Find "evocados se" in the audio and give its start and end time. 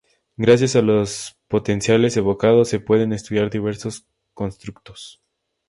2.17-2.79